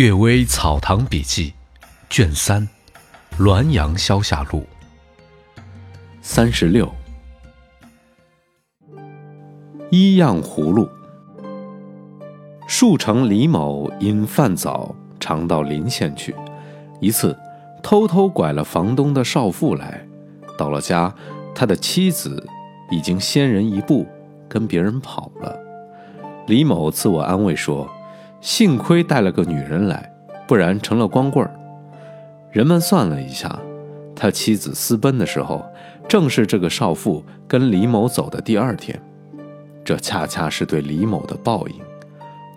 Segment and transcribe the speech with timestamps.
[0.00, 1.52] 岳微草堂笔记，
[2.08, 2.66] 卷三，
[3.38, 4.64] 《滦阳消夏录》
[6.22, 6.90] 三十六。
[9.90, 10.88] 一样葫芦。
[12.66, 16.34] 戍城李某因饭早，常到临县去。
[16.98, 17.38] 一次，
[17.82, 20.08] 偷偷拐了房东的少妇来。
[20.56, 21.14] 到了家，
[21.54, 22.42] 他的妻子
[22.90, 24.06] 已经先人一步，
[24.48, 25.54] 跟别人跑了。
[26.46, 27.86] 李某自我安慰说。
[28.40, 30.12] 幸亏带了个女人来，
[30.48, 31.54] 不然成了光棍儿。
[32.50, 33.58] 人们算了一下，
[34.16, 35.64] 他妻子私奔的时候，
[36.08, 39.00] 正是这个少妇跟李某走的第二天，
[39.84, 41.74] 这恰恰是对李某的报应。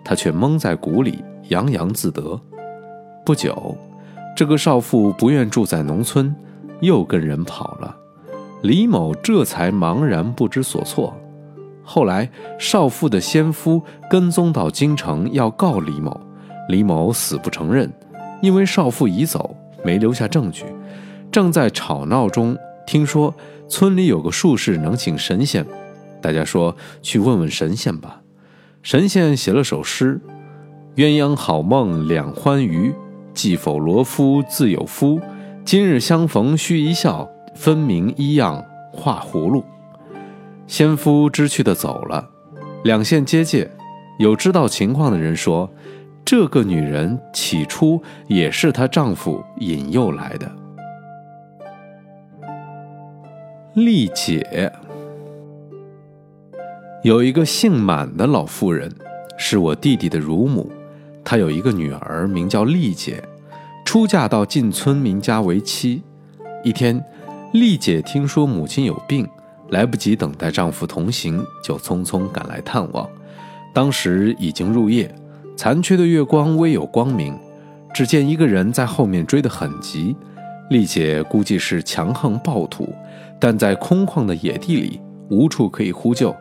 [0.04, 2.40] 他却蒙在鼓里，洋洋自得。
[3.24, 3.76] 不久，
[4.36, 6.34] 这个少妇不愿住在农村，
[6.80, 7.96] 又跟人跑了。
[8.62, 11.14] 李某这才茫然不知所措。
[11.84, 16.18] 后来，少妇的先夫跟踪到京城，要告李某。
[16.68, 17.92] 李某死不承认，
[18.40, 20.64] 因为少妇已走，没留下证据。
[21.30, 23.34] 正在吵闹中，听说
[23.68, 25.66] 村里有个术士能请神仙，
[26.22, 28.22] 大家说去问问神仙吧。
[28.82, 30.20] 神仙写了首诗
[30.96, 32.94] ：“鸳鸯好梦两欢娱，
[33.34, 35.20] 既否罗夫自有夫。
[35.66, 39.62] 今日相逢须一笑，分明一样画葫芦。”
[40.66, 42.30] 先夫知趣的走了，
[42.84, 43.70] 两县接界，
[44.18, 45.70] 有知道情况的人说，
[46.24, 50.50] 这个女人起初也是她丈夫引诱来的。
[53.74, 54.72] 丽姐
[57.02, 58.90] 有一个姓满的老妇人，
[59.36, 60.72] 是我弟弟的乳母，
[61.22, 63.22] 她有一个女儿名叫丽姐，
[63.84, 66.02] 出嫁到进村民家为妻。
[66.62, 67.04] 一天，
[67.52, 69.28] 丽姐听说母亲有病。
[69.70, 73.08] 来不及等待丈夫同行，就匆匆赶来探望。
[73.72, 75.12] 当时已经入夜，
[75.56, 77.36] 残缺的月光微有光明，
[77.92, 80.16] 只见一个人在后面追得很急。
[80.70, 82.94] 丽姐估计是强横暴徒，
[83.40, 86.34] 但在空旷的野地里无处可以呼救，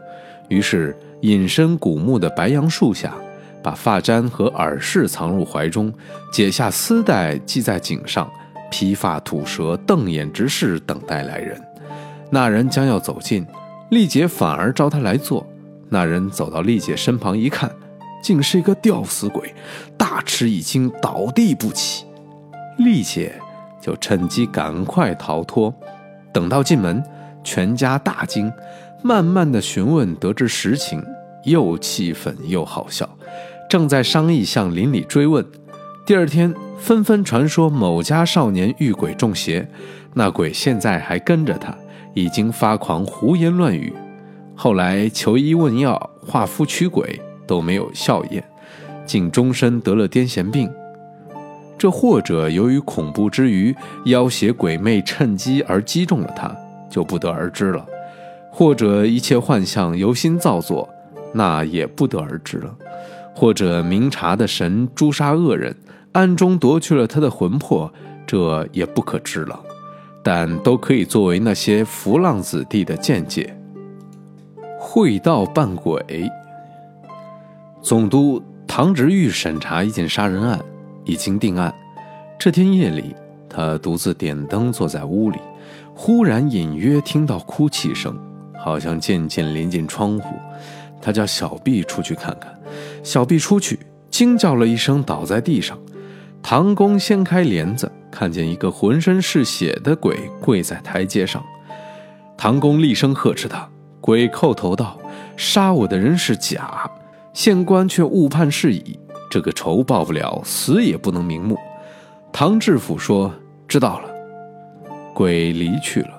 [0.48, 3.14] 于是隐身古墓的白杨树下，
[3.62, 5.92] 把发簪和耳饰藏入怀中，
[6.32, 8.30] 解下丝带系在颈上，
[8.70, 11.62] 披发吐舌，瞪眼直视，等待来人。
[12.34, 13.46] 那人将要走近，
[13.92, 15.46] 丽姐反而招他来坐。
[15.88, 17.72] 那人走到丽姐身旁一看，
[18.24, 19.54] 竟是一个吊死鬼，
[20.00, 22.06] 大吃一惊，倒地不起。
[22.80, 23.40] 丽姐
[23.80, 25.72] 就趁机赶快逃脱。
[26.34, 27.04] 等到进门，
[27.44, 28.52] 全家大惊，
[29.04, 31.06] 慢慢的询问，得知实情，
[31.44, 33.08] 又气愤又好笑，
[33.70, 35.46] 正在商议向邻里追问。
[36.04, 39.68] 第二天，纷纷传说某家少年遇鬼中邪，
[40.16, 41.78] 那鬼现在还跟着他。
[42.14, 43.94] 已经发狂，胡言乱语。
[44.56, 48.44] 后来求医问药、画符驱鬼都没有效验，
[49.06, 50.72] 竟终身得了癫痫病。
[51.78, 53.76] 这或者由于恐怖之余，
[54.06, 56.56] 妖邪鬼魅趁机而击中了他，
[56.90, 57.84] 就不得而知了；
[58.52, 60.88] 或者一切幻象由心造作，
[61.34, 62.70] 那也不得而知了；
[63.36, 65.76] 或者明察的神诛杀恶人，
[66.14, 67.92] 暗中夺去了他的魂魄，
[68.26, 69.60] 这也不可知了。
[70.24, 73.56] 但都可以作为那些浮浪子弟的见解。
[74.80, 76.30] 会道扮鬼。
[77.82, 80.60] 总督唐执玉审查一件杀人案，
[81.04, 81.74] 已经定案。
[82.40, 83.16] 这天夜里，
[83.50, 85.40] 他独自点灯坐在屋里，
[85.94, 88.18] 忽然隐约听到哭泣声，
[88.58, 90.36] 好像渐渐临近窗户。
[91.02, 92.54] 他叫小毕出去看看。
[93.04, 93.80] 小毕出去，
[94.10, 95.78] 惊叫了一声，倒在地上。
[96.42, 97.92] 唐公掀开帘子。
[98.24, 101.44] 看见一个浑身是血的鬼跪在台阶上，
[102.38, 103.68] 唐公厉声呵斥他。
[104.00, 104.98] 鬼叩头道
[105.36, 106.90] ：“杀我的人是假，
[107.34, 108.98] 县官却误判是乙。
[109.30, 111.58] 这个仇报不了，死也不能瞑目。”
[112.32, 113.30] 唐知府说
[113.68, 114.10] ：“知道了。”
[115.14, 116.12] 鬼离去了。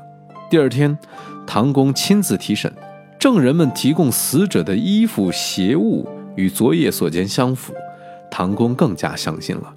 [0.50, 0.98] 第二天，
[1.46, 2.70] 唐公亲自提审，
[3.18, 7.72] 证人们提供死者的衣服鞋物与昨夜所见相符，
[8.30, 9.72] 唐公更加相信了。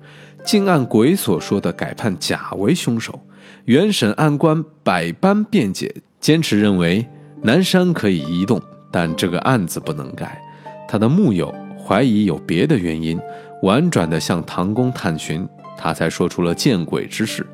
[0.46, 3.20] 竟按鬼所说的改判甲为凶手。
[3.66, 7.06] 原审案官百般辩解，坚持认为
[7.42, 8.62] 南山可以移动，
[8.92, 10.42] 但这个案子不能改。
[10.88, 13.20] 他的木友怀疑有别的原因，
[13.64, 15.46] 婉转地向唐公探寻，
[15.78, 17.46] 他才说出了见鬼之事。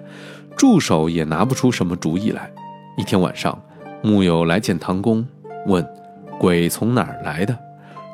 [0.55, 2.51] 助手也拿不出什么主意来。
[2.95, 3.59] 一天晚上，
[4.03, 5.25] 木友来见唐公，
[5.65, 5.83] 问
[6.39, 7.57] 鬼从哪儿来的。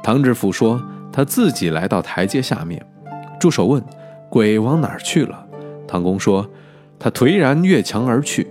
[0.02, 0.82] 唐知府说
[1.12, 2.82] 他自己来到台阶下面。
[3.38, 3.84] 助手问。
[4.30, 5.46] 鬼往哪儿去了？
[5.88, 6.48] 唐公说
[7.00, 8.48] ：“他颓然越墙而去。”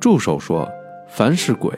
[0.00, 0.68] 助手说
[1.08, 1.72] ：“凡是鬼，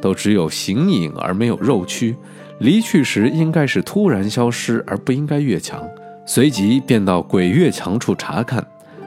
[0.00, 2.16] 都只有形影而没有肉躯，
[2.60, 5.82] 离去时应该是突然消失，而不应该越墙。
[6.24, 8.64] 随即便到鬼月墙处查看。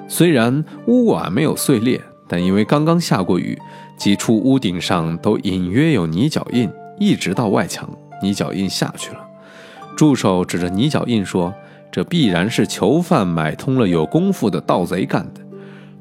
[0.10, 3.58] 虽然屋瓦没有碎裂，但因为刚刚下过雨，
[3.98, 6.70] 几处屋顶上都隐约有泥脚印，
[7.00, 7.90] 一直到外墙，
[8.22, 9.20] 泥脚印下去了。
[9.96, 11.54] 助手指着泥脚印说
[11.92, 15.42] ：“这必然是囚犯买通了有功夫的盗贼干的。”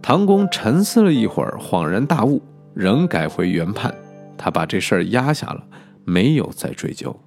[0.03, 2.41] 唐公沉思了一会儿，恍然大悟，
[2.75, 3.93] 仍改回原判。
[4.39, 5.65] 他把这事儿压下了，
[6.05, 7.19] 没有再追究。